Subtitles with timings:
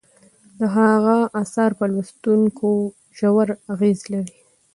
[0.59, 2.69] د هغه اثار په لوستونکو
[3.17, 4.35] ژور اغیز لري.